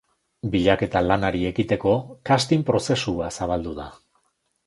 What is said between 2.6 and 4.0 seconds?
prozesua zabaldu da.